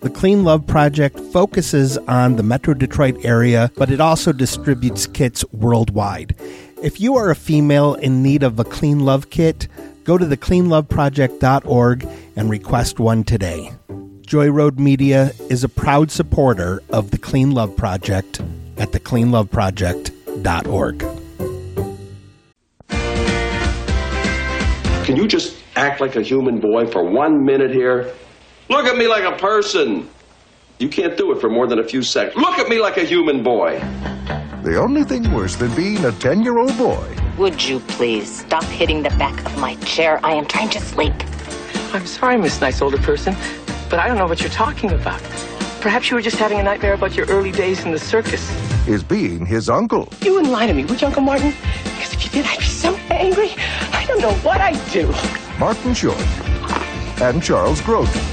The 0.00 0.08
Clean 0.08 0.42
Love 0.44 0.66
Project 0.66 1.20
focuses 1.20 1.98
on 1.98 2.36
the 2.36 2.42
Metro 2.42 2.72
Detroit 2.72 3.22
area, 3.22 3.70
but 3.76 3.90
it 3.90 4.00
also 4.00 4.32
distributes 4.32 5.06
kits 5.06 5.44
worldwide. 5.52 6.34
If 6.82 7.02
you 7.02 7.16
are 7.16 7.28
a 7.28 7.34
female 7.34 7.96
in 7.96 8.22
need 8.22 8.42
of 8.42 8.58
a 8.58 8.64
Clean 8.64 9.00
Love 9.00 9.28
kit, 9.28 9.68
go 10.04 10.16
to 10.16 10.24
thecleanloveproject.org 10.24 12.08
and 12.34 12.48
request 12.48 12.98
one 12.98 13.24
today. 13.24 13.72
Joy 14.22 14.50
Road 14.50 14.78
Media 14.78 15.32
is 15.50 15.64
a 15.64 15.68
proud 15.68 16.10
supporter 16.10 16.82
of 16.88 17.10
the 17.10 17.18
Clean 17.18 17.50
Love 17.50 17.76
Project 17.76 18.40
at 18.78 18.92
thecleanloveproject.org. 18.92 20.98
Can 25.04 25.16
you 25.16 25.28
just 25.28 25.58
act 25.76 26.00
like 26.00 26.16
a 26.16 26.22
human 26.22 26.58
boy 26.58 26.86
for 26.86 27.04
one 27.04 27.44
minute 27.44 27.72
here? 27.72 28.14
Look 28.70 28.86
at 28.86 28.96
me 28.96 29.08
like 29.08 29.24
a 29.24 29.36
person. 29.36 30.08
You 30.78 30.88
can't 30.88 31.16
do 31.16 31.32
it 31.32 31.40
for 31.40 31.50
more 31.50 31.66
than 31.66 31.80
a 31.80 31.84
few 31.84 32.04
seconds. 32.04 32.36
Look 32.36 32.56
at 32.56 32.68
me 32.68 32.80
like 32.80 32.98
a 32.98 33.04
human 33.04 33.42
boy. 33.42 33.80
The 34.62 34.78
only 34.80 35.02
thing 35.02 35.32
worse 35.32 35.56
than 35.56 35.74
being 35.74 36.04
a 36.04 36.12
10 36.12 36.44
year 36.44 36.56
old 36.56 36.78
boy. 36.78 37.16
Would 37.36 37.64
you 37.64 37.80
please 37.80 38.30
stop 38.30 38.62
hitting 38.62 39.02
the 39.02 39.10
back 39.10 39.44
of 39.44 39.58
my 39.58 39.74
chair? 39.86 40.20
I 40.22 40.34
am 40.34 40.46
trying 40.46 40.70
to 40.70 40.80
sleep. 40.80 41.12
I'm 41.92 42.06
sorry, 42.06 42.38
Miss 42.38 42.60
Nice 42.60 42.80
Older 42.80 42.98
Person, 42.98 43.34
but 43.90 43.98
I 43.98 44.06
don't 44.06 44.16
know 44.16 44.28
what 44.28 44.40
you're 44.40 44.50
talking 44.50 44.92
about. 44.92 45.20
Perhaps 45.80 46.08
you 46.08 46.14
were 46.14 46.22
just 46.22 46.36
having 46.36 46.60
a 46.60 46.62
nightmare 46.62 46.94
about 46.94 47.16
your 47.16 47.26
early 47.26 47.50
days 47.50 47.84
in 47.84 47.90
the 47.90 47.98
circus. 47.98 48.48
Is 48.86 49.02
being 49.02 49.44
his 49.44 49.68
uncle. 49.68 50.08
You 50.22 50.34
wouldn't 50.34 50.52
lie 50.52 50.68
to 50.68 50.74
me, 50.74 50.84
would 50.84 51.00
you, 51.00 51.08
Uncle 51.08 51.22
Martin? 51.22 51.52
Because 51.82 52.12
if 52.12 52.24
you 52.24 52.30
did, 52.30 52.46
I'd 52.46 52.60
be 52.60 52.64
so 52.66 52.94
angry. 53.10 53.50
I 53.92 54.04
don't 54.06 54.20
know 54.20 54.34
what 54.46 54.60
I'd 54.60 54.80
do. 54.92 55.12
Martin 55.58 55.92
Short. 55.92 56.20
And 57.20 57.42
Charles 57.42 57.80
Grodin. 57.80 58.29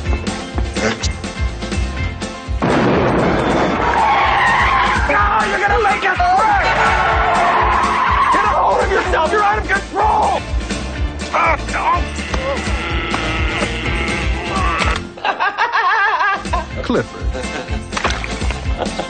No, 5.14 5.22
you're 5.50 5.60
gonna 5.60 5.84
make 5.84 6.04
us 6.04 6.20
work! 6.20 6.64
Get 8.34 8.44
a 8.44 8.54
hold 8.56 8.80
of 8.84 8.90
yourself! 8.92 9.32
You're 9.32 9.44
out 9.44 9.60
of 9.60 9.68
control! 9.68 10.42
Clifford. 16.84 17.26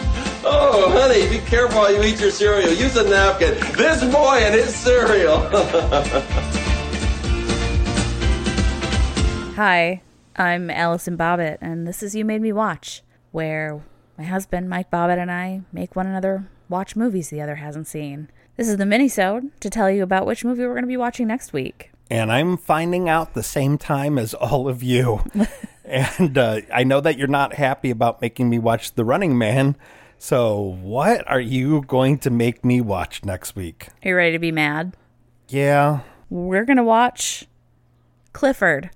Oh, 0.49 0.89
honey, 0.91 1.27
be 1.27 1.39
careful 1.45 1.79
while 1.79 1.93
you 1.93 2.01
eat 2.03 2.21
your 2.21 2.31
cereal. 2.31 2.71
Use 2.71 2.95
a 2.95 3.03
napkin. 3.03 3.55
This 3.75 4.01
boy 4.05 4.37
and 4.37 4.55
his 4.55 4.73
cereal. 4.73 5.39
Hi, 9.57 10.01
I'm 10.39 10.69
Allison 10.69 11.17
Bobbitt, 11.17 11.57
and 11.61 11.87
this 11.87 12.03
is 12.03 12.13
You 12.15 12.23
Made 12.23 12.43
Me 12.43 12.53
Watch, 12.53 13.01
where 13.31 13.81
my 14.19 14.23
husband, 14.23 14.69
Mike 14.69 14.91
Bobbitt, 14.91 15.17
and 15.17 15.31
I 15.31 15.61
make 15.71 15.95
one 15.95 16.05
another 16.05 16.47
watch 16.69 16.95
movies 16.95 17.29
the 17.29 17.41
other 17.41 17.55
hasn't 17.55 17.87
seen. 17.87 18.29
This 18.55 18.69
is 18.69 18.77
the 18.77 18.83
minisode 18.83 19.49
to 19.61 19.69
tell 19.71 19.89
you 19.89 20.03
about 20.03 20.27
which 20.27 20.45
movie 20.45 20.61
we're 20.61 20.73
going 20.73 20.83
to 20.83 20.87
be 20.87 20.95
watching 20.95 21.25
next 21.25 21.53
week. 21.53 21.89
And 22.11 22.31
I'm 22.31 22.55
finding 22.55 23.09
out 23.09 23.33
the 23.33 23.41
same 23.41 23.79
time 23.79 24.19
as 24.19 24.35
all 24.35 24.69
of 24.69 24.83
you. 24.83 25.23
and 25.85 26.37
uh, 26.37 26.61
I 26.71 26.83
know 26.83 27.01
that 27.01 27.17
you're 27.17 27.27
not 27.27 27.55
happy 27.55 27.89
about 27.89 28.21
making 28.21 28.47
me 28.47 28.59
watch 28.59 28.93
The 28.93 29.05
Running 29.05 29.39
Man. 29.39 29.75
So, 30.19 30.77
what 30.81 31.27
are 31.27 31.39
you 31.39 31.81
going 31.81 32.19
to 32.19 32.29
make 32.29 32.63
me 32.63 32.79
watch 32.79 33.25
next 33.25 33.55
week? 33.55 33.87
Are 34.03 34.09
you 34.09 34.15
ready 34.15 34.33
to 34.33 34.39
be 34.39 34.51
mad? 34.51 34.95
Yeah. 35.49 36.01
We're 36.29 36.65
going 36.65 36.77
to 36.77 36.83
watch 36.83 37.47
Clifford, 38.33 38.91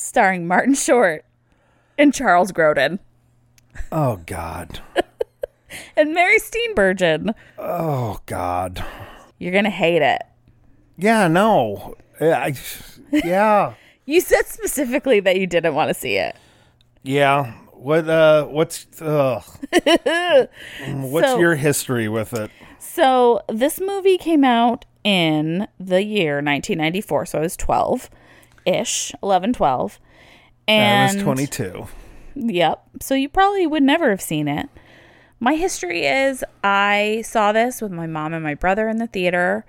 starring 0.00 0.46
Martin 0.46 0.74
Short 0.74 1.24
and 1.98 2.12
Charles 2.14 2.52
Grodin 2.52 2.98
Oh, 3.92 4.16
God. 4.26 4.80
and 5.96 6.12
Mary 6.12 6.38
Steenburgen. 6.40 7.34
Oh, 7.58 8.18
God. 8.26 8.84
You're 9.38 9.52
going 9.52 9.64
to 9.64 9.70
hate 9.70 10.02
it. 10.02 10.22
Yeah, 10.98 11.28
no. 11.28 11.94
I, 12.20 12.54
yeah. 13.12 13.74
You 14.06 14.20
said 14.20 14.46
specifically 14.46 15.20
that 15.20 15.36
you 15.38 15.46
didn't 15.46 15.74
want 15.76 15.86
to 15.88 15.94
see 15.94 16.16
it. 16.16 16.34
Yeah. 17.04 17.52
What, 17.74 18.08
uh, 18.08 18.46
what's, 18.46 18.86
what's 18.98 19.48
So- 21.28 21.38
your 21.38 21.54
history 21.54 22.08
with 22.08 22.32
it? 22.32 22.50
So 22.80 23.42
this 23.48 23.78
movie 23.80 24.18
came 24.18 24.42
out 24.42 24.84
in 25.04 25.68
the 25.78 26.02
year 26.02 26.36
1994, 26.36 27.26
so 27.26 27.38
I 27.38 27.42
was 27.42 27.56
12 27.56 28.10
ish, 28.64 29.12
11, 29.22 29.52
12. 29.54 30.00
I 30.68 30.72
And 30.72 31.16
was 31.16 31.22
22. 31.24 31.86
Yep. 32.34 32.82
So 33.00 33.14
you 33.14 33.28
probably 33.28 33.66
would 33.66 33.82
never 33.82 34.10
have 34.10 34.20
seen 34.20 34.48
it. 34.48 34.68
My 35.40 35.54
history 35.54 36.04
is 36.04 36.44
I 36.62 37.22
saw 37.24 37.52
this 37.52 37.80
with 37.80 37.92
my 37.92 38.06
mom 38.06 38.34
and 38.34 38.44
my 38.44 38.54
brother 38.54 38.88
in 38.88 38.98
the 38.98 39.06
theater, 39.06 39.64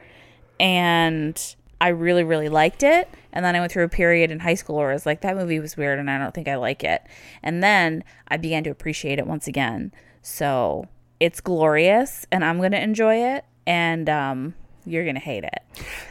and 0.59 1.55
I 1.79 1.87
really, 1.87 2.23
really 2.23 2.49
liked 2.49 2.83
it. 2.83 3.09
And 3.33 3.43
then 3.43 3.55
I 3.55 3.59
went 3.59 3.71
through 3.71 3.85
a 3.85 3.89
period 3.89 4.29
in 4.29 4.39
high 4.39 4.53
school 4.53 4.75
where 4.75 4.91
I 4.91 4.93
was 4.93 5.05
like, 5.05 5.21
that 5.21 5.35
movie 5.35 5.59
was 5.59 5.75
weird 5.75 5.97
and 5.97 6.11
I 6.11 6.19
don't 6.19 6.33
think 6.33 6.47
I 6.47 6.55
like 6.55 6.83
it. 6.83 7.01
And 7.41 7.63
then 7.63 8.03
I 8.27 8.37
began 8.37 8.63
to 8.65 8.69
appreciate 8.69 9.17
it 9.17 9.25
once 9.25 9.47
again. 9.47 9.91
So 10.21 10.87
it's 11.19 11.41
glorious 11.41 12.27
and 12.31 12.45
I'm 12.45 12.57
going 12.57 12.73
to 12.73 12.81
enjoy 12.81 13.15
it. 13.15 13.45
And 13.65 14.09
um, 14.09 14.53
you're 14.85 15.03
going 15.03 15.15
to 15.15 15.21
hate 15.21 15.43
it. 15.43 15.59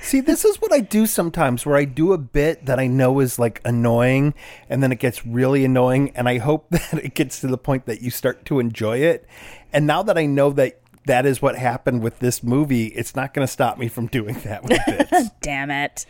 See, 0.03 0.21
this 0.21 0.45
is 0.45 0.61
what 0.61 0.73
I 0.73 0.81
do 0.81 1.07
sometimes 1.07 1.65
where 1.67 1.77
I 1.77 1.85
do 1.85 2.13
a 2.13 2.19
bit 2.19 2.67
that 2.67 2.79
I 2.79 2.87
know 2.87 3.21
is 3.21 3.39
like 3.39 3.61
annoying 3.65 4.35
and 4.69 4.83
then 4.83 4.93
it 4.93 4.99
gets 4.99 5.27
really 5.27 5.65
annoying 5.65 6.11
and 6.15 6.29
I 6.29 6.39
hope 6.39 6.69
that 6.71 6.95
it 6.95 7.15
gets 7.15 7.41
to 7.41 7.47
the 7.47 7.59
point 7.59 7.87
that 7.87 8.03
you 8.03 8.11
start 8.11 8.45
to 8.47 8.59
enjoy 8.61 8.99
it. 8.99 9.27
And 9.73 9.87
now 9.87 10.03
that 10.03 10.17
I 10.19 10.27
know 10.27 10.51
that 10.51 10.81
that 11.07 11.27
is 11.27 11.41
what 11.43 11.57
happened 11.57 12.03
with 12.03 12.19
this 12.19 12.43
movie, 12.43 12.87
it's 12.89 13.17
not 13.17 13.33
going 13.35 13.47
to 13.47 13.53
stop 13.53 13.79
me 13.79 13.89
from 13.89 14.07
doing 14.09 14.35
that 14.45 14.63
with. 14.65 15.31
Damn 15.41 15.71
it. 15.71 16.07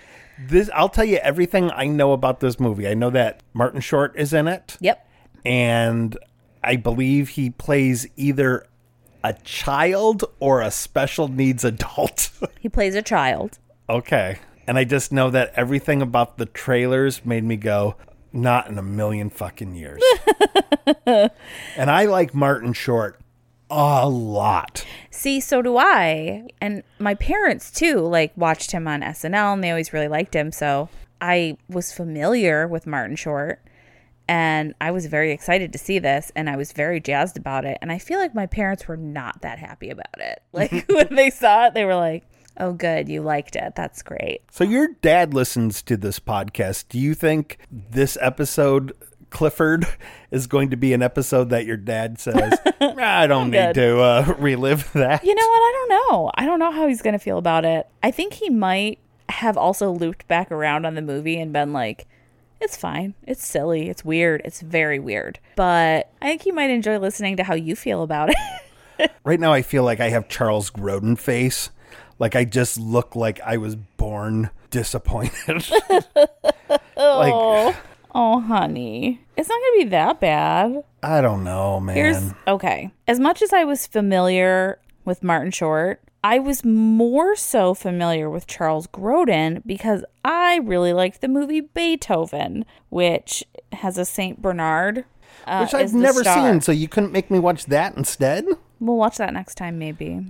this 0.49 0.69
I'll 0.75 0.89
tell 0.89 1.05
you 1.05 1.17
everything 1.19 1.71
I 1.71 1.87
know 1.87 2.13
about 2.13 2.41
this 2.41 2.59
movie. 2.61 2.89
I 2.89 2.95
know 2.95 3.11
that 3.11 3.43
Martin 3.53 3.81
Short 3.81 4.15
is 4.17 4.33
in 4.33 4.49
it 4.49 4.77
Yep. 4.81 5.07
and 5.45 6.19
I 6.63 6.77
believe 6.77 7.31
he 7.31 7.51
plays 7.51 8.07
either 8.17 8.67
a 9.23 9.35
child 9.45 10.25
or 10.39 10.61
a 10.61 10.71
special 10.71 11.29
needs 11.29 11.65
adult. 11.65 12.31
He 12.61 12.69
plays 12.69 12.95
a 12.95 13.03
child. 13.03 13.59
Okay. 13.89 14.39
And 14.67 14.77
I 14.77 14.85
just 14.85 15.13
know 15.13 15.31
that 15.31 15.53
everything 15.57 16.03
about 16.03 16.37
the 16.37 16.45
trailers 16.45 17.25
made 17.25 17.43
me 17.43 17.57
go, 17.57 17.97
not 18.33 18.69
in 18.69 18.77
a 18.77 18.83
million 18.83 19.31
fucking 19.31 19.75
years. 19.75 20.03
and 21.07 21.31
I 21.77 22.05
like 22.05 22.35
Martin 22.35 22.75
Short 22.75 23.19
a 23.71 24.09
lot. 24.09 24.85
See, 25.11 25.41
so 25.41 25.63
do 25.63 25.77
I. 25.79 26.49
And 26.61 26.83
my 26.99 27.15
parents 27.15 27.71
too, 27.71 28.01
like 28.01 28.33
watched 28.37 28.73
him 28.73 28.87
on 28.87 29.01
SNL 29.01 29.55
and 29.55 29.65
they 29.65 29.71
always 29.71 29.93
really 29.93 30.09
liked 30.09 30.35
him. 30.35 30.53
So 30.53 30.89
I 31.21 31.57
was 31.69 31.93
familiar 31.93 32.67
with 32.69 32.87
Martin 32.87 33.17
Short 33.17 33.61
and 34.31 34.77
I 34.81 34.93
was 34.93 35.07
very 35.07 35.33
excited 35.33 35.73
to 35.73 35.79
see 35.79 35.99
this 35.99 36.31
and 36.37 36.49
I 36.49 36.55
was 36.55 36.71
very 36.71 37.01
jazzed 37.01 37.37
about 37.37 37.65
it. 37.65 37.79
And 37.83 37.91
I 37.91 37.99
feel 37.99 38.21
like 38.21 38.33
my 38.33 38.47
parents 38.47 38.87
were 38.87 38.97
not 38.97 39.43
that 39.43 39.59
happy 39.59 39.91
about 39.91 40.07
it. 40.19 40.41
Like 40.53 40.85
when 40.89 41.15
they 41.15 41.31
saw 41.31 41.67
it, 41.67 41.75
they 41.75 41.85
were 41.85 41.95
like, 41.97 42.25
oh, 42.59 42.73
good, 42.73 43.09
you 43.09 43.23
liked 43.23 43.57
it. 43.57 43.75
That's 43.75 44.03
great. 44.03 44.43
So 44.51 44.63
your 44.63 44.89
dad 45.01 45.33
listens 45.33 45.83
to 45.83 45.97
this 45.97 46.21
podcast. 46.21 46.87
Do 46.89 46.99
you 46.99 47.15
think 47.15 47.59
this 47.71 48.19
episode, 48.21 48.93
Clifford, 49.31 49.87
is 50.31 50.47
going 50.47 50.71
to 50.71 50.77
be 50.77 50.93
an 50.93 51.03
episode 51.03 51.51
that 51.51 51.67
your 51.67 51.77
dad 51.77 52.21
says, 52.21 52.59
I 52.81 53.27
don't 53.27 53.51
need 53.51 53.75
to 53.75 54.01
uh, 54.01 54.35
relive 54.39 54.93
that? 54.93 55.25
You 55.25 55.35
know 55.35 55.49
what? 55.49 55.61
I 55.61 55.73
don't 55.73 55.89
know. 55.89 56.31
I 56.35 56.47
don't 56.47 56.59
know 56.59 56.71
how 56.71 56.87
he's 56.87 57.03
going 57.03 57.15
to 57.15 57.19
feel 57.19 57.39
about 57.39 57.65
it. 57.65 57.89
I 58.03 58.11
think 58.11 58.35
he 58.35 58.51
might 58.51 58.99
have 59.29 59.57
also 59.57 59.91
looped 59.91 60.29
back 60.29 60.53
around 60.53 60.85
on 60.85 60.95
the 60.95 61.03
movie 61.03 61.39
and 61.41 61.53
been 61.53 61.73
like, 61.73 62.07
it's 62.61 62.77
fine. 62.77 63.15
It's 63.27 63.47
silly. 63.47 63.89
It's 63.89 64.05
weird. 64.05 64.43
It's 64.45 64.61
very 64.61 64.99
weird. 64.99 65.39
But 65.57 66.13
I 66.21 66.27
think 66.29 66.47
you 66.47 66.53
might 66.53 66.71
enjoy 66.71 66.99
listening 66.99 67.37
to 67.39 67.45
how 67.45 67.55
you 67.55 67.77
feel 67.77 68.03
about 68.03 68.31
it. 68.31 68.37
Right 69.25 69.41
now, 69.41 69.51
I 69.51 69.63
feel 69.63 69.83
like 69.83 69.99
I 70.01 70.11
have 70.11 70.29
Charles 70.29 70.71
Grodin 70.71 71.19
face. 71.19 71.71
Like 72.19 72.37
I 72.37 72.45
just 72.45 72.79
look 72.79 73.17
like 73.17 73.41
I 73.41 73.57
was 73.57 73.75
born 73.75 74.51
disappointed. 74.69 75.71
like 76.97 77.77
Oh, 78.15 78.41
honey. 78.41 79.21
It's 79.37 79.49
not 79.49 79.61
going 79.61 79.81
to 79.81 79.85
be 79.85 79.91
that 79.91 80.21
bad. 80.21 80.85
I 81.03 81.21
don't 81.21 81.45
know, 81.45 81.81
man. 81.81 81.97
Here's 81.97 82.33
okay. 82.47 82.91
As 83.07 83.21
much 83.21 83.41
as 83.41 83.53
I 83.53 83.65
was 83.65 83.87
familiar 83.87 84.79
with 85.05 85.23
Martin 85.23 85.51
Short, 85.51 86.03
I 86.23 86.39
was 86.39 86.65
more 86.65 87.35
so 87.35 87.73
familiar 87.73 88.29
with 88.29 88.47
Charles 88.47 88.87
Grodin 88.87 89.63
because 89.65 90.05
I 90.25 90.59
really 90.59 90.93
liked 90.93 91.21
the 91.21 91.29
movie 91.29 91.63
Beethoven, 91.63 92.67
which 92.91 93.45
has 93.73 93.97
a 93.97 94.05
Saint 94.05 94.43
Bernard. 94.43 95.05
Uh, 95.47 95.65
Which 95.65 95.73
I've 95.75 95.95
never 95.95 96.21
star. 96.21 96.53
seen, 96.53 96.61
so 96.61 96.71
you 96.71 96.87
couldn't 96.87 97.13
make 97.13 97.31
me 97.31 97.39
watch 97.39 97.65
that 97.67 97.97
instead? 97.97 98.45
We'll 98.79 98.97
watch 98.97 99.17
that 99.17 99.33
next 99.33 99.55
time, 99.55 99.79
maybe. 99.79 100.21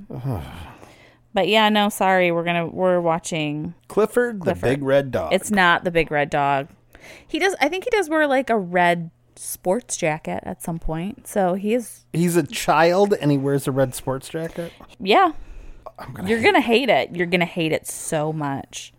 but 1.35 1.49
yeah, 1.49 1.69
no, 1.69 1.89
sorry. 1.89 2.31
We're 2.31 2.45
gonna 2.45 2.67
we're 2.69 3.01
watching. 3.01 3.75
Clifford, 3.89 4.45
the 4.45 4.55
big 4.55 4.83
red 4.83 5.11
dog. 5.11 5.33
It's 5.33 5.51
not 5.51 5.83
the 5.85 5.91
big 5.91 6.11
red 6.11 6.31
dog. 6.31 6.69
He 7.27 7.39
does. 7.39 7.57
I 7.61 7.69
think 7.69 7.85
he 7.85 7.91
does 7.91 8.09
wear 8.09 8.27
like 8.27 8.51
a 8.51 8.59
red 8.59 9.11
sports 9.37 9.97
jacket 9.97 10.43
at 10.45 10.63
some 10.63 10.79
point. 10.79 11.27
So 11.27 11.55
he 11.55 11.75
is. 11.75 12.05
He's 12.13 12.37
a 12.37 12.43
child 12.45 13.15
and 13.21 13.31
he 13.31 13.39
wears 13.39 13.67
a 13.67 13.73
red 13.73 13.95
sports 13.95 14.29
jacket. 14.29 14.73
Yeah. 15.01 15.33
You're 16.25 16.43
gonna 16.43 16.61
hate 16.61 16.89
it. 16.89 17.15
You're 17.15 17.27
gonna 17.27 17.45
hate 17.45 17.73
it 17.73 17.87
so 17.87 18.33
much. 18.33 18.93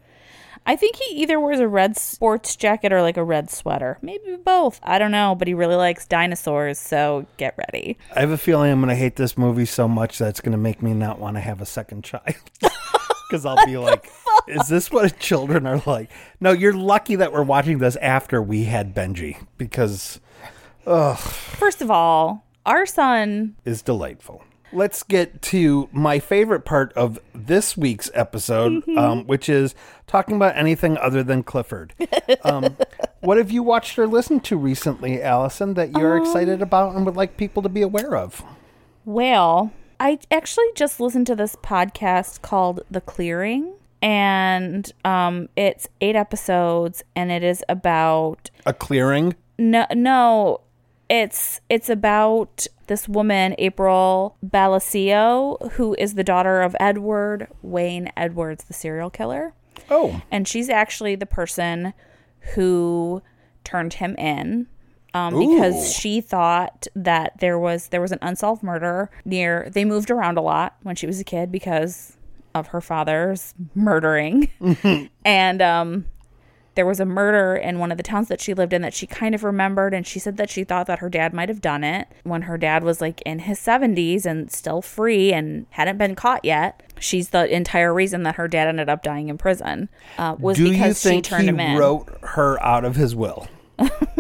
I 0.65 0.75
think 0.75 0.97
he 0.97 1.15
either 1.15 1.39
wears 1.39 1.59
a 1.59 1.67
red 1.67 1.97
sports 1.97 2.55
jacket 2.55 2.93
or 2.93 3.01
like 3.01 3.17
a 3.17 3.23
red 3.23 3.49
sweater. 3.49 3.97
Maybe 4.01 4.35
both. 4.35 4.79
I 4.83 4.99
don't 4.99 5.11
know, 5.11 5.33
but 5.33 5.47
he 5.47 5.55
really 5.55 5.75
likes 5.75 6.05
dinosaurs, 6.05 6.77
so 6.77 7.25
get 7.37 7.55
ready. 7.57 7.97
I 8.15 8.19
have 8.19 8.29
a 8.29 8.37
feeling 8.37 8.71
I'm 8.71 8.79
going 8.79 8.89
to 8.89 8.95
hate 8.95 9.15
this 9.15 9.39
movie 9.39 9.65
so 9.65 9.87
much 9.87 10.19
that 10.19 10.29
it's 10.29 10.39
going 10.39 10.51
to 10.51 10.59
make 10.59 10.83
me 10.83 10.93
not 10.93 11.17
want 11.17 11.35
to 11.37 11.41
have 11.41 11.61
a 11.61 11.65
second 11.65 12.03
child. 12.03 12.35
Because 13.29 13.45
I'll 13.45 13.65
be 13.65 13.77
like, 13.77 14.11
is 14.45 14.67
this 14.67 14.91
what 14.91 15.17
children 15.17 15.65
are 15.65 15.81
like? 15.87 16.11
No, 16.41 16.51
you're 16.51 16.73
lucky 16.73 17.15
that 17.15 17.31
we're 17.31 17.43
watching 17.43 17.77
this 17.77 17.95
after 17.95 18.41
we 18.41 18.65
had 18.65 18.93
Benji 18.93 19.41
because 19.57 20.19
First 20.83 21.81
of 21.81 21.89
all, 21.89 22.45
our 22.65 22.85
son 22.85 23.55
is 23.63 23.81
delightful. 23.81 24.43
Let's 24.73 25.03
get 25.03 25.41
to 25.43 25.89
my 25.91 26.19
favorite 26.19 26.63
part 26.63 26.93
of 26.93 27.19
this 27.33 27.75
week's 27.75 28.09
episode, 28.13 28.87
um, 28.97 29.25
which 29.27 29.49
is 29.49 29.75
talking 30.07 30.35
about 30.35 30.55
anything 30.55 30.97
other 30.97 31.23
than 31.23 31.43
Clifford. 31.43 31.93
Um, 32.43 32.77
what 33.19 33.37
have 33.37 33.51
you 33.51 33.63
watched 33.63 33.99
or 33.99 34.07
listened 34.07 34.43
to 34.45 34.57
recently, 34.57 35.21
Allison, 35.21 35.73
that 35.73 35.91
you're 35.91 36.17
excited 36.17 36.61
about 36.61 36.95
and 36.95 37.05
would 37.05 37.15
like 37.17 37.35
people 37.37 37.61
to 37.63 37.69
be 37.69 37.81
aware 37.81 38.15
of? 38.15 38.43
Well, 39.03 39.71
I 39.99 40.19
actually 40.31 40.67
just 40.75 40.99
listened 40.99 41.27
to 41.27 41.35
this 41.35 41.55
podcast 41.57 42.41
called 42.41 42.81
The 42.89 43.01
Clearing, 43.01 43.73
and 44.01 44.91
um, 45.03 45.49
it's 45.55 45.87
eight 45.99 46.15
episodes, 46.15 47.03
and 47.15 47.31
it 47.31 47.43
is 47.43 47.63
about 47.69 48.49
A 48.65 48.73
clearing? 48.73 49.35
no, 49.57 49.85
no, 49.93 50.61
it's 51.11 51.59
it's 51.69 51.89
about 51.89 52.65
this 52.87 53.07
woman, 53.07 53.53
April 53.57 54.37
Balascio, 54.43 55.71
who 55.73 55.93
is 55.99 56.13
the 56.15 56.23
daughter 56.23 56.61
of 56.61 56.75
Edward 56.79 57.47
Wayne 57.61 58.09
Edwards, 58.15 58.63
the 58.63 58.73
serial 58.73 59.09
killer, 59.09 59.53
Oh, 59.89 60.21
and 60.31 60.47
she's 60.47 60.69
actually 60.69 61.15
the 61.15 61.25
person 61.25 61.93
who 62.55 63.21
turned 63.63 63.95
him 63.95 64.15
in 64.15 64.67
um, 65.13 65.37
because 65.37 65.93
she 65.93 66.21
thought 66.21 66.87
that 66.95 67.37
there 67.39 67.59
was 67.59 67.89
there 67.89 68.01
was 68.01 68.13
an 68.13 68.19
unsolved 68.21 68.63
murder 68.63 69.11
near. 69.25 69.69
They 69.69 69.83
moved 69.83 70.09
around 70.09 70.37
a 70.37 70.41
lot 70.41 70.77
when 70.83 70.95
she 70.95 71.05
was 71.07 71.19
a 71.19 71.25
kid 71.25 71.51
because 71.51 72.15
of 72.55 72.67
her 72.67 72.79
father's 72.81 73.53
murdering, 73.75 74.49
and 75.25 75.61
um, 75.61 76.05
there 76.75 76.85
was 76.85 76.99
a 76.99 77.05
murder 77.05 77.55
in 77.55 77.79
one 77.79 77.91
of 77.91 77.97
the 77.97 78.03
towns 78.03 78.27
that 78.29 78.39
she 78.39 78.53
lived 78.53 78.71
in 78.73 78.81
that 78.81 78.93
she 78.93 79.05
kind 79.05 79.35
of 79.35 79.43
remembered 79.43 79.93
and 79.93 80.07
she 80.07 80.19
said 80.19 80.37
that 80.37 80.49
she 80.49 80.63
thought 80.63 80.87
that 80.87 80.99
her 80.99 81.09
dad 81.09 81.33
might 81.33 81.49
have 81.49 81.61
done 81.61 81.83
it. 81.83 82.07
When 82.23 82.43
her 82.43 82.57
dad 82.57 82.83
was 82.83 83.01
like 83.01 83.21
in 83.23 83.39
his 83.39 83.59
70s 83.59 84.25
and 84.25 84.51
still 84.51 84.81
free 84.81 85.33
and 85.33 85.65
hadn't 85.71 85.97
been 85.97 86.15
caught 86.15 86.45
yet 86.45 86.81
she's 86.99 87.29
the 87.29 87.53
entire 87.53 87.93
reason 87.93 88.23
that 88.23 88.35
her 88.35 88.47
dad 88.47 88.67
ended 88.67 88.87
up 88.87 89.03
dying 89.03 89.27
in 89.29 89.37
prison 89.37 89.89
uh, 90.17 90.35
was 90.39 90.55
do 90.57 90.69
because 90.69 91.01
she 91.01 91.21
turned 91.21 91.43
he 91.43 91.49
him 91.49 91.59
in. 91.59 91.77
wrote 91.77 92.07
her 92.21 92.61
out 92.63 92.85
of 92.85 92.95
his 92.95 93.15
will? 93.15 93.47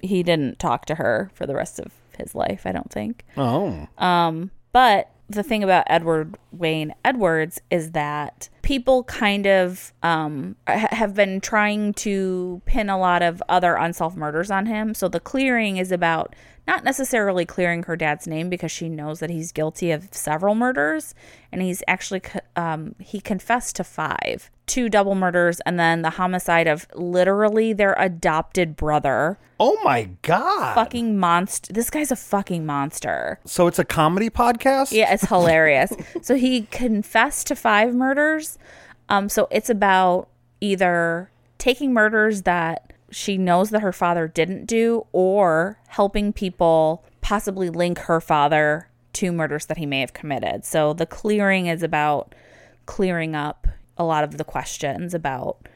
he 0.00 0.22
didn't 0.22 0.58
talk 0.58 0.84
to 0.86 0.96
her 0.96 1.30
for 1.34 1.46
the 1.46 1.54
rest 1.54 1.78
of 1.80 1.92
his 2.18 2.34
life 2.34 2.62
i 2.66 2.72
don't 2.72 2.92
think. 2.92 3.24
Oh, 3.36 3.88
um 3.98 4.50
But 4.72 5.10
the 5.34 5.42
thing 5.42 5.62
about 5.62 5.84
Edward 5.88 6.36
Wayne 6.52 6.94
Edwards 7.04 7.60
is 7.70 7.92
that 7.92 8.48
people 8.62 9.04
kind 9.04 9.46
of 9.46 9.92
um, 10.02 10.56
have 10.66 11.14
been 11.14 11.40
trying 11.40 11.92
to 11.94 12.62
pin 12.64 12.88
a 12.88 12.98
lot 12.98 13.22
of 13.22 13.42
other 13.48 13.74
unsolved 13.74 14.16
murders 14.16 14.50
on 14.50 14.66
him. 14.66 14.94
So 14.94 15.08
the 15.08 15.20
clearing 15.20 15.76
is 15.76 15.92
about 15.92 16.34
not 16.66 16.84
necessarily 16.84 17.44
clearing 17.44 17.82
her 17.84 17.96
dad's 17.96 18.26
name 18.26 18.48
because 18.48 18.72
she 18.72 18.88
knows 18.88 19.20
that 19.20 19.30
he's 19.30 19.52
guilty 19.52 19.90
of 19.90 20.08
several 20.12 20.54
murders, 20.54 21.14
and 21.52 21.60
he's 21.62 21.82
actually 21.86 22.22
um, 22.56 22.94
he 22.98 23.20
confessed 23.20 23.76
to 23.76 23.84
five, 23.84 24.50
two 24.66 24.88
double 24.88 25.14
murders, 25.14 25.60
and 25.66 25.78
then 25.78 26.02
the 26.02 26.10
homicide 26.10 26.66
of 26.66 26.86
literally 26.94 27.72
their 27.72 27.94
adopted 27.98 28.76
brother. 28.76 29.38
oh 29.60 29.78
my 29.84 30.08
God! 30.22 30.74
Fucking 30.74 31.18
monster! 31.18 31.72
This 31.72 31.90
guy's 31.90 32.10
a 32.10 32.16
fucking 32.16 32.64
monster. 32.64 33.38
So 33.44 33.66
it's 33.66 33.78
a 33.78 33.84
comedy 33.84 34.30
podcast. 34.30 34.92
Yeah, 34.92 35.12
it's 35.12 35.26
hilarious. 35.28 35.92
so 36.22 36.34
he 36.34 36.62
confessed 36.62 37.46
to 37.48 37.56
five 37.56 37.94
murders. 37.94 38.58
Um, 39.08 39.28
so 39.28 39.48
it's 39.50 39.68
about 39.68 40.28
either 40.62 41.30
taking 41.58 41.92
murders 41.92 42.42
that 42.42 42.83
she 43.14 43.38
knows 43.38 43.70
that 43.70 43.82
her 43.82 43.92
father 43.92 44.26
didn't 44.26 44.66
do, 44.66 45.06
or 45.12 45.78
helping 45.88 46.32
people 46.32 47.04
possibly 47.20 47.70
link 47.70 47.98
her 48.00 48.20
father 48.20 48.88
to 49.14 49.30
murders 49.30 49.66
that 49.66 49.78
he 49.78 49.86
may 49.86 50.00
have 50.00 50.12
committed. 50.12 50.64
So 50.64 50.92
the 50.92 51.06
clearing 51.06 51.66
is 51.66 51.82
about 51.82 52.34
clearing 52.86 53.34
up 53.34 53.68
a 53.96 54.04
lot 54.04 54.24
of 54.24 54.36
the 54.36 54.44
questions 54.44 55.14
about 55.14 55.68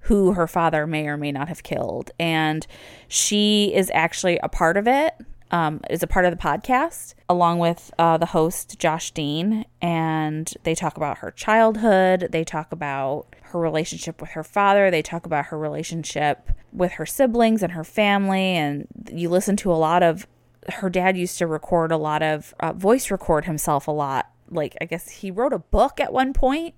who 0.00 0.32
her 0.32 0.46
father 0.46 0.86
may 0.86 1.06
or 1.06 1.16
may 1.16 1.32
not 1.32 1.48
have 1.48 1.62
killed. 1.62 2.10
And 2.18 2.66
she 3.08 3.72
is 3.74 3.90
actually 3.94 4.38
a 4.42 4.48
part 4.48 4.76
of 4.76 4.86
it, 4.86 5.14
um, 5.50 5.80
is 5.88 6.02
a 6.02 6.06
part 6.06 6.26
of 6.26 6.30
the 6.30 6.36
podcast, 6.36 7.14
along 7.28 7.58
with 7.58 7.90
uh, 7.98 8.18
the 8.18 8.26
host, 8.26 8.78
Josh 8.78 9.12
Dean. 9.12 9.64
And 9.80 10.52
they 10.64 10.74
talk 10.74 10.96
about 10.96 11.18
her 11.18 11.30
childhood. 11.30 12.28
They 12.32 12.44
talk 12.44 12.72
about 12.72 13.34
her 13.42 13.58
relationship 13.58 14.20
with 14.20 14.30
her 14.30 14.44
father. 14.44 14.90
They 14.90 15.02
talk 15.02 15.24
about 15.24 15.46
her 15.46 15.58
relationship 15.58 16.50
with 16.72 16.92
her 16.92 17.06
siblings 17.06 17.62
and 17.62 17.72
her 17.72 17.84
family. 17.84 18.56
And 18.56 18.86
you 19.12 19.28
listen 19.28 19.56
to 19.58 19.72
a 19.72 19.74
lot 19.74 20.02
of 20.02 20.26
her 20.74 20.88
dad 20.88 21.16
used 21.16 21.38
to 21.38 21.46
record 21.46 21.90
a 21.90 21.96
lot 21.96 22.22
of 22.22 22.54
uh, 22.60 22.72
voice 22.72 23.10
record 23.10 23.44
himself 23.44 23.88
a 23.88 23.92
lot. 23.92 24.30
Like, 24.50 24.76
I 24.80 24.84
guess 24.84 25.08
he 25.08 25.30
wrote 25.30 25.52
a 25.52 25.58
book 25.58 25.98
at 25.98 26.12
one 26.12 26.32
point 26.32 26.74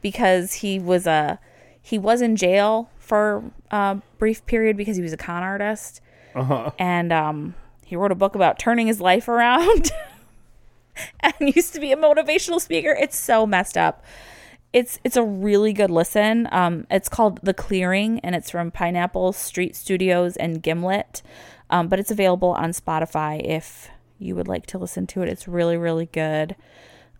because 0.00 0.54
he 0.54 0.78
was 0.78 1.06
a 1.06 1.38
he 1.80 1.98
was 1.98 2.22
in 2.22 2.36
jail 2.36 2.90
for 2.98 3.42
a 3.70 3.98
brief 4.18 4.44
period 4.46 4.76
because 4.76 4.96
he 4.96 5.02
was 5.02 5.12
a 5.12 5.16
con 5.16 5.42
artist. 5.42 6.00
uh-huh. 6.34 6.70
And 6.78 7.12
um, 7.12 7.54
he 7.84 7.96
wrote 7.96 8.12
a 8.12 8.16
book 8.16 8.34
about 8.34 8.58
turning 8.58 8.86
his 8.86 9.00
life 9.00 9.28
around 9.28 9.90
and 11.20 11.34
used 11.54 11.74
to 11.74 11.80
be 11.80 11.92
a 11.92 11.96
motivational 11.96 12.60
speaker. 12.60 12.96
It's 12.98 13.18
so 13.18 13.46
messed 13.46 13.76
up. 13.76 14.04
It's 14.72 14.98
it's 15.04 15.16
a 15.16 15.22
really 15.22 15.72
good 15.72 15.90
listen. 15.90 16.48
Um, 16.50 16.86
it's 16.90 17.08
called 17.08 17.40
The 17.42 17.54
Clearing, 17.54 18.20
and 18.20 18.34
it's 18.34 18.50
from 18.50 18.70
Pineapple 18.70 19.32
Street 19.32 19.76
Studios 19.76 20.36
and 20.36 20.62
Gimlet. 20.62 21.22
Um, 21.68 21.88
but 21.88 21.98
it's 21.98 22.10
available 22.10 22.50
on 22.50 22.70
Spotify 22.70 23.42
if 23.44 23.88
you 24.18 24.34
would 24.34 24.48
like 24.48 24.66
to 24.66 24.78
listen 24.78 25.06
to 25.08 25.22
it. 25.22 25.28
It's 25.28 25.46
really 25.46 25.76
really 25.76 26.06
good. 26.06 26.56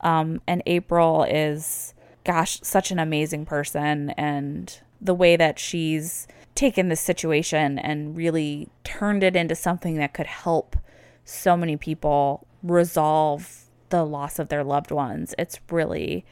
Um, 0.01 0.41
and 0.49 0.63
April 0.67 1.25
is, 1.25 1.95
gosh, 2.25 2.59
such 2.63 2.91
an 2.91 2.99
amazing 2.99 3.45
person, 3.45 4.11
and 4.11 4.81
the 5.01 5.15
way 5.15 5.37
that 5.37 5.59
she's 5.59 6.27
taken 6.55 6.89
this 6.89 7.01
situation 7.01 7.79
and 7.79 8.17
really 8.17 8.69
turned 8.85 9.23
it 9.23 9.37
into 9.37 9.55
something 9.55 9.97
that 9.97 10.15
could 10.15 10.27
help 10.27 10.77
so 11.25 11.57
many 11.57 11.77
people 11.77 12.47
resolve 12.63 13.65
the 13.89 14.05
loss 14.05 14.39
of 14.39 14.49
their 14.49 14.65
loved 14.65 14.91
ones. 14.91 15.35
It's 15.39 15.59
really 15.71 16.25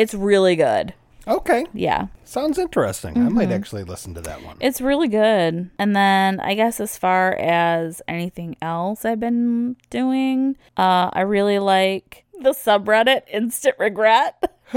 it's 0.00 0.14
really 0.14 0.56
good. 0.56 0.94
Okay, 1.28 1.66
Yeah. 1.74 2.06
sounds 2.24 2.58
interesting. 2.58 3.16
I 3.16 3.20
Mm-hmm. 3.20 3.34
might 3.34 3.52
actually 3.52 3.84
listen 3.84 4.14
to 4.14 4.20
that 4.22 4.42
one. 4.42 4.56
It's 4.60 4.80
really 4.80 5.06
good. 5.08 5.70
And 5.78 5.94
then 5.94 6.40
I 6.40 6.54
guess 6.54 6.80
as 6.80 6.96
far 6.96 7.34
as 7.34 8.00
anything 8.08 8.56
else 8.62 9.04
I've 9.04 9.20
been 9.20 9.76
doing, 9.90 10.56
uh 10.76 11.10
I 11.12 11.20
really 11.20 11.58
like 11.58 12.24
the 12.46 12.50
subreddit 12.52 13.22
Instant 13.32 13.76
Regret. 13.78 14.32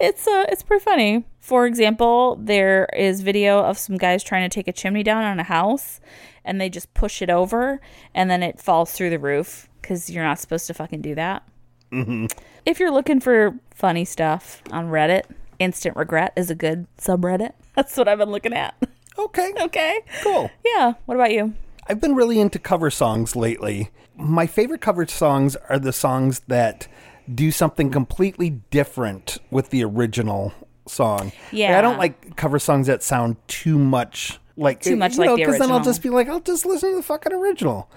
it's 0.00 0.26
uh 0.28 0.44
it's 0.52 0.62
pretty 0.62 0.84
funny. 0.84 1.24
For 1.40 1.66
example, 1.66 2.36
there 2.40 2.88
is 2.96 3.20
video 3.22 3.60
of 3.60 3.76
some 3.78 3.96
guys 3.96 4.22
trying 4.22 4.48
to 4.48 4.54
take 4.54 4.68
a 4.68 4.72
chimney 4.80 5.02
down 5.02 5.24
on 5.24 5.40
a 5.40 5.44
house 5.58 6.00
and 6.44 6.60
they 6.60 6.68
just 6.70 6.94
push 6.94 7.20
it 7.22 7.30
over 7.30 7.80
and 8.14 8.30
then 8.30 8.42
it 8.42 8.60
falls 8.60 8.92
through 8.92 9.10
the 9.10 9.18
roof 9.18 9.68
cuz 9.82 10.08
you're 10.10 10.24
not 10.30 10.38
supposed 10.38 10.66
to 10.68 10.74
fucking 10.74 11.02
do 11.02 11.14
that. 11.16 11.42
If 11.90 12.80
you're 12.80 12.90
looking 12.90 13.20
for 13.20 13.54
funny 13.70 14.04
stuff 14.04 14.62
on 14.70 14.88
Reddit, 14.88 15.22
Instant 15.58 15.96
Regret 15.96 16.32
is 16.36 16.50
a 16.50 16.54
good 16.54 16.86
subreddit. 16.98 17.52
That's 17.74 17.96
what 17.96 18.08
I've 18.08 18.18
been 18.18 18.30
looking 18.30 18.52
at. 18.54 18.74
Okay. 19.18 19.52
Okay. 19.60 20.00
Cool. 20.22 20.48
Yeah. 20.64 20.92
What 21.06 21.16
about 21.16 21.32
you? 21.32 21.54
I've 21.88 22.00
been 22.00 22.14
really 22.14 22.38
into 22.38 22.58
cover 22.58 22.90
songs 22.90 23.34
lately. 23.34 23.90
My 24.16 24.46
favorite 24.46 24.80
cover 24.80 25.06
songs 25.06 25.56
are 25.68 25.78
the 25.78 25.92
songs 25.92 26.40
that 26.46 26.86
do 27.34 27.50
something 27.50 27.90
completely 27.90 28.50
different 28.70 29.38
with 29.50 29.70
the 29.70 29.82
original 29.84 30.52
song. 30.86 31.32
Yeah. 31.50 31.76
I 31.78 31.80
don't 31.80 31.98
like 31.98 32.36
cover 32.36 32.58
songs 32.58 32.86
that 32.86 33.02
sound 33.02 33.36
too 33.48 33.78
much 33.78 34.38
like 34.58 34.80
Too 34.80 34.96
much 34.96 35.14
you 35.14 35.20
like 35.20 35.26
know, 35.28 35.36
the 35.36 35.58
then 35.58 35.70
I'll 35.70 35.82
just 35.82 36.02
be 36.02 36.10
like, 36.10 36.28
I'll 36.28 36.40
just 36.40 36.66
listen 36.66 36.90
to 36.90 36.96
the 36.96 37.02
fucking 37.02 37.32
original. 37.32 37.88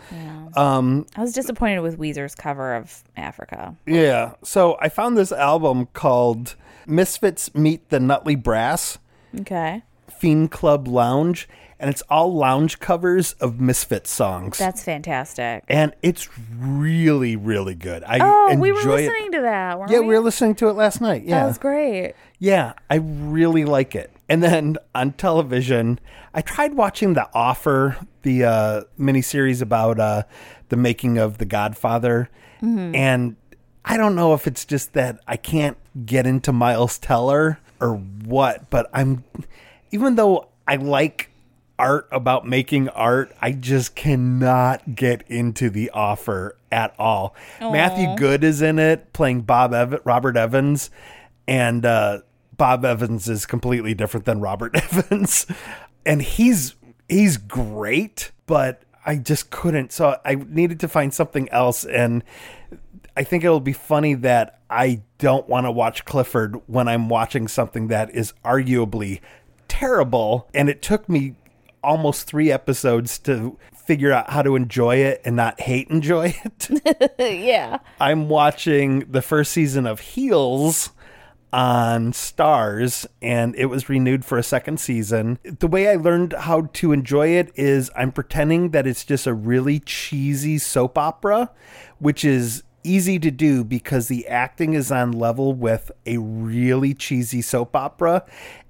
Um, 0.55 1.05
I 1.15 1.21
was 1.21 1.33
disappointed 1.33 1.79
with 1.81 1.97
Weezer's 1.97 2.35
cover 2.35 2.75
of 2.75 3.03
Africa. 3.17 3.75
Yeah. 3.85 4.33
So 4.43 4.77
I 4.79 4.89
found 4.89 5.17
this 5.17 5.31
album 5.31 5.87
called 5.93 6.55
Misfits 6.85 7.53
Meet 7.55 7.89
the 7.89 7.99
Nutley 7.99 8.35
Brass 8.35 8.97
Okay. 9.39 9.81
Fiend 10.19 10.51
Club 10.51 10.87
Lounge, 10.87 11.47
and 11.79 11.89
it's 11.89 12.03
all 12.09 12.33
lounge 12.35 12.79
covers 12.79 13.33
of 13.39 13.59
Misfits 13.61 14.11
songs. 14.11 14.57
That's 14.57 14.83
fantastic. 14.83 15.63
and 15.69 15.93
it's 16.03 16.27
really, 16.59 17.35
really 17.35 17.75
good. 17.75 18.03
I 18.03 18.19
Oh, 18.21 18.55
we 18.55 18.71
were 18.71 18.81
it. 18.81 18.85
listening 18.85 19.31
to 19.31 19.41
that. 19.41 19.79
Weren't 19.79 19.91
Yeah, 19.91 19.99
we 20.01 20.07
we 20.07 20.13
were 20.15 20.19
listening 20.19 20.55
to 20.55 20.67
it 20.69 20.73
last 20.73 21.01
night. 21.01 21.23
Yeah, 21.23 21.39
That 21.41 21.47
was 21.47 21.57
great. 21.57 22.13
Yeah, 22.39 22.73
I 22.89 22.95
really 22.95 23.65
like 23.65 23.95
it. 23.95 24.11
And 24.31 24.41
then 24.41 24.77
on 24.95 25.11
television, 25.11 25.99
I 26.33 26.41
tried 26.41 26.73
watching 26.75 27.15
The 27.15 27.27
Offer, 27.33 27.97
the 28.21 28.45
uh, 28.45 28.81
miniseries 28.97 29.61
about 29.61 29.99
uh, 29.99 30.23
the 30.69 30.77
making 30.77 31.17
of 31.17 31.37
The 31.37 31.43
Godfather. 31.43 32.29
And 32.95 33.35
I 33.83 33.97
don't 33.97 34.15
know 34.15 34.33
if 34.33 34.47
it's 34.47 34.63
just 34.63 34.93
that 34.93 35.19
I 35.27 35.35
can't 35.35 35.75
get 36.05 36.25
into 36.25 36.53
Miles 36.53 36.97
Teller 36.97 37.59
or 37.81 37.95
what, 37.95 38.69
but 38.69 38.89
I'm, 38.93 39.25
even 39.91 40.15
though 40.15 40.47
I 40.65 40.77
like 40.77 41.29
art 41.77 42.07
about 42.11 42.47
making 42.47 42.87
art, 42.89 43.35
I 43.41 43.51
just 43.51 43.95
cannot 43.95 44.95
get 44.95 45.23
into 45.27 45.69
The 45.69 45.89
Offer 45.89 46.55
at 46.71 46.95
all. 46.97 47.35
Matthew 47.59 48.15
Goode 48.15 48.45
is 48.45 48.61
in 48.61 48.79
it 48.79 49.11
playing 49.11 49.41
Bob 49.41 49.73
Ev- 49.73 49.99
Robert 50.05 50.37
Evans, 50.37 50.89
and 51.47 51.85
uh, 51.85 52.19
Bob 52.61 52.85
Evans 52.85 53.27
is 53.27 53.47
completely 53.47 53.95
different 53.95 54.27
than 54.27 54.39
Robert 54.39 54.75
Evans, 54.75 55.47
and 56.05 56.21
he's 56.21 56.75
he's 57.09 57.37
great, 57.37 58.31
but 58.45 58.83
I 59.03 59.15
just 59.15 59.49
couldn't. 59.49 59.91
So 59.91 60.19
I 60.23 60.35
needed 60.35 60.79
to 60.81 60.87
find 60.87 61.11
something 61.11 61.49
else, 61.49 61.85
and 61.85 62.23
I 63.17 63.23
think 63.23 63.43
it'll 63.43 63.61
be 63.61 63.73
funny 63.73 64.13
that 64.13 64.59
I 64.69 65.01
don't 65.17 65.49
want 65.49 65.65
to 65.65 65.71
watch 65.71 66.05
Clifford 66.05 66.61
when 66.67 66.87
I'm 66.87 67.09
watching 67.09 67.47
something 67.47 67.87
that 67.87 68.13
is 68.13 68.31
arguably 68.45 69.21
terrible, 69.67 70.47
and 70.53 70.69
it 70.69 70.83
took 70.83 71.09
me 71.09 71.33
almost 71.83 72.27
three 72.27 72.51
episodes 72.51 73.17
to 73.17 73.57
figure 73.73 74.11
out 74.11 74.29
how 74.29 74.43
to 74.43 74.55
enjoy 74.55 74.97
it 74.97 75.19
and 75.25 75.35
not 75.35 75.59
hate 75.61 75.87
enjoy 75.87 76.35
it. 76.45 77.11
yeah. 77.17 77.79
I'm 77.99 78.29
watching 78.29 78.99
the 79.09 79.23
first 79.23 79.51
season 79.51 79.87
of 79.87 79.99
Heels 79.99 80.91
on 81.53 82.13
Starz 82.13 83.05
and 83.21 83.55
it 83.55 83.65
was 83.65 83.89
renewed 83.89 84.23
for 84.23 84.37
a 84.37 84.43
second 84.43 84.79
season. 84.79 85.39
The 85.43 85.67
way 85.67 85.89
I 85.89 85.95
learned 85.95 86.33
how 86.33 86.69
to 86.73 86.91
enjoy 86.91 87.29
it 87.29 87.51
is 87.55 87.91
I'm 87.95 88.11
pretending 88.11 88.69
that 88.69 88.87
it's 88.87 89.03
just 89.03 89.27
a 89.27 89.33
really 89.33 89.79
cheesy 89.79 90.57
soap 90.57 90.97
opera, 90.97 91.51
which 91.99 92.23
is 92.23 92.63
easy 92.83 93.19
to 93.19 93.31
do 93.31 93.63
because 93.63 94.07
the 94.07 94.27
acting 94.27 94.73
is 94.73 94.91
on 94.91 95.11
level 95.11 95.53
with 95.53 95.91
a 96.05 96.17
really 96.17 96.93
cheesy 96.93 97.41
soap 97.41 97.75
opera 97.75 98.25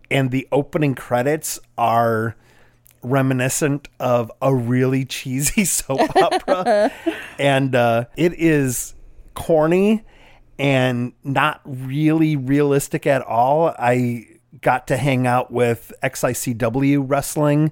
and 0.09 0.31
the 0.31 0.47
opening 0.51 0.95
credits 0.95 1.59
are 1.77 2.35
reminiscent 3.01 3.87
of 3.99 4.31
a 4.41 4.53
really 4.53 5.05
cheesy 5.05 5.65
soap 5.65 6.15
opera 6.15 6.91
and 7.39 7.73
uh, 7.73 8.05
it 8.17 8.33
is 8.33 8.95
corny 9.33 10.03
and 10.61 11.13
not 11.23 11.59
really 11.65 12.35
realistic 12.35 13.07
at 13.07 13.21
all 13.23 13.73
i 13.79 14.25
got 14.61 14.85
to 14.87 14.95
hang 14.95 15.25
out 15.25 15.51
with 15.51 15.91
xicw 16.03 17.03
wrestling 17.05 17.71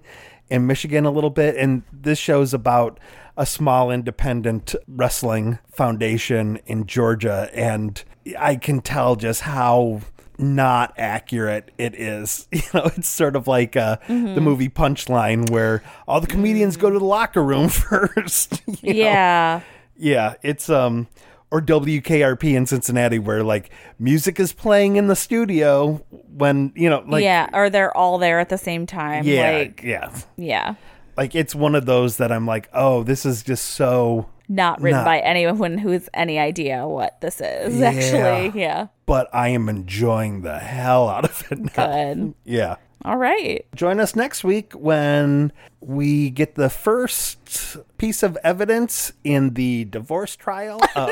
in 0.49 0.65
michigan 0.65 1.05
a 1.05 1.11
little 1.11 1.29
bit 1.29 1.55
and 1.55 1.83
this 1.93 2.17
show's 2.17 2.53
about 2.53 2.99
a 3.37 3.45
small 3.45 3.91
independent 3.91 4.73
wrestling 4.87 5.59
foundation 5.71 6.59
in 6.65 6.85
georgia 6.87 7.49
and 7.53 8.03
i 8.39 8.55
can 8.55 8.81
tell 8.81 9.15
just 9.15 9.41
how 9.41 10.01
not 10.39 10.93
accurate 10.97 11.69
it 11.77 11.93
is. 11.95 12.47
You 12.59 12.61
know, 12.73 12.91
it's 12.95 13.09
sort 13.09 13.35
of 13.35 13.47
like 13.47 13.75
uh, 13.75 13.97
the 14.07 14.39
movie 14.41 14.69
Punchline 14.69 15.49
where 15.49 15.83
all 16.07 16.21
the 16.21 16.27
comedians 16.27 16.77
go 16.77 16.89
to 16.89 16.97
the 16.97 17.05
locker 17.05 17.43
room 17.43 17.67
first. 17.69 18.61
you 18.67 18.93
know? 18.93 18.99
Yeah. 18.99 19.61
Yeah, 19.97 20.35
it's 20.41 20.69
um 20.69 21.07
or 21.51 21.61
WKRP 21.61 22.55
in 22.55 22.65
Cincinnati 22.65 23.19
where 23.19 23.43
like 23.43 23.71
music 23.97 24.39
is 24.39 24.53
playing 24.53 24.95
in 24.97 25.07
the 25.07 25.15
studio 25.15 25.93
when, 26.35 26.71
you 26.75 26.89
know, 26.89 27.03
like 27.07 27.23
yeah. 27.23 27.49
Or 27.53 27.69
they're 27.69 27.95
all 27.95 28.17
there 28.17 28.39
at 28.39 28.49
the 28.49 28.57
same 28.57 28.85
time. 28.85 29.25
yeah, 29.25 29.51
Like, 29.57 29.81
yeah. 29.83 30.11
yeah. 30.37 30.75
Like 31.17 31.35
it's 31.35 31.53
one 31.55 31.75
of 31.75 31.85
those 31.85 32.17
that 32.17 32.31
I'm 32.31 32.45
like, 32.45 32.69
"Oh, 32.73 33.03
this 33.03 33.25
is 33.25 33.43
just 33.43 33.65
so 33.65 34.29
Not 34.47 34.81
written 34.81 34.99
Not- 34.99 35.05
by 35.05 35.19
anyone 35.19 35.77
who's 35.77 36.07
any 36.13 36.39
idea 36.39 36.87
what 36.87 37.19
this 37.19 37.41
is, 37.41 37.77
Yeah. 37.77 37.89
actually. 37.89 38.59
Yeah. 38.61 38.87
but 39.05 39.27
I 39.33 39.49
am 39.49 39.67
enjoying 39.69 40.43
the 40.43 40.59
hell 40.59 41.09
out 41.09 41.25
of 41.25 41.43
it 41.51 41.59
now. 41.77 42.13
Good. 42.13 42.33
Yeah. 42.45 42.75
All 43.05 43.17
right. 43.17 43.65
Join 43.75 43.99
us 43.99 44.15
next 44.15 44.43
week 44.43 44.73
when 44.73 45.51
we 45.81 46.29
get 46.29 46.55
the 46.55 46.69
first 46.69 47.77
piece 47.97 48.21
of 48.23 48.37
evidence 48.43 49.13
in 49.23 49.53
the 49.53 49.85
divorce 49.85 50.35
trial 50.35 50.81
of. 50.95 51.09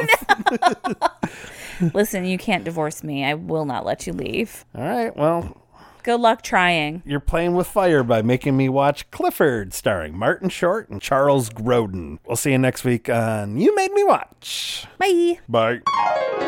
Listen, 1.94 2.26
you 2.26 2.38
can't 2.38 2.64
divorce 2.64 3.04
me. 3.04 3.24
I 3.24 3.34
will 3.36 3.66
not 3.66 3.86
let 3.86 4.08
you 4.08 4.14
leave. 4.14 4.66
All 4.76 4.84
right, 4.84 5.16
well, 5.16 5.62
Good 6.04 6.22
luck 6.22 6.42
trying. 6.42 7.04
you're 7.06 7.20
playing 7.20 7.54
with 7.54 7.68
fire 7.68 8.02
by 8.02 8.22
making 8.22 8.56
me 8.56 8.70
watch 8.70 9.12
Clifford, 9.12 9.74
starring 9.74 10.18
Martin 10.18 10.48
Short 10.50 10.88
and 10.90 11.02
Charles 11.02 11.50
Grodin. 11.50 12.20
We'll 12.26 12.38
see 12.38 12.52
you 12.52 12.58
next 12.58 12.86
week 12.86 13.10
on 13.10 13.58
You 13.58 13.76
Made 13.76 13.92
Me 13.92 14.04
Watch. 14.06 14.86
Bye. 14.98 15.40
Bye. 15.50 16.47